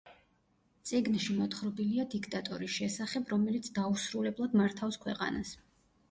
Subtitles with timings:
[0.91, 5.53] წიგნში მოთხრობილია დიქტატორის შესახებ, რომელიც დაუსრულებლად მართავს ქვეყანას.